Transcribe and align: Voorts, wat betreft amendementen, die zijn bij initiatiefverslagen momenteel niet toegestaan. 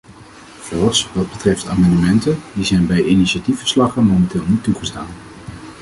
Voorts, 0.59 1.09
wat 1.13 1.31
betreft 1.31 1.67
amendementen, 1.67 2.39
die 2.53 2.63
zijn 2.63 2.87
bij 2.87 3.03
initiatiefverslagen 3.03 4.03
momenteel 4.05 4.43
niet 4.47 4.63
toegestaan. 4.63 5.07